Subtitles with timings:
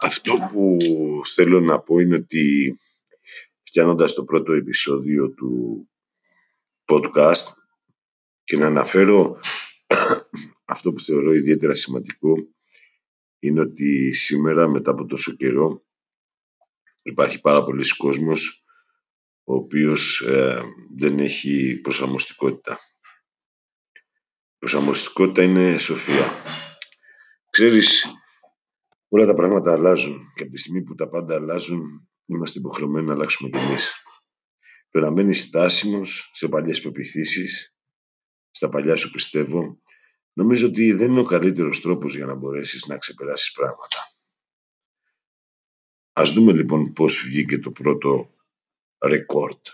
[0.00, 0.76] Αυτό που
[1.34, 2.78] θέλω να πω είναι ότι
[3.62, 5.84] φτιάνοντας το πρώτο επεισόδιο του
[6.84, 7.46] podcast
[8.44, 9.38] και να αναφέρω
[10.74, 12.34] αυτό που θεωρώ ιδιαίτερα σημαντικό
[13.38, 15.84] είναι ότι σήμερα μετά από τόσο καιρό
[17.02, 18.64] υπάρχει πάρα πολλοί κόσμος
[19.44, 20.62] ο οποίος ε,
[20.96, 22.78] δεν έχει προσαρμοστικότητα.
[24.58, 26.32] Προσαρμοστικότητα είναι σοφία.
[27.50, 28.06] Ξέρεις,
[29.12, 33.12] όλα τα πράγματα αλλάζουν και από τη στιγμή που τα πάντα αλλάζουν είμαστε υποχρεωμένοι να
[33.12, 33.92] αλλάξουμε κι εμείς.
[34.90, 37.74] Το να μένεις στάσιμος σε παλιές πεπιθήσεις,
[38.50, 39.80] στα παλιά σου πιστεύω,
[40.32, 43.98] νομίζω ότι δεν είναι ο καλύτερος τρόπος για να μπορέσεις να ξεπεράσεις πράγματα.
[46.12, 48.34] Ας δούμε λοιπόν πώς βγήκε το πρώτο
[49.06, 49.66] ρεκόρτ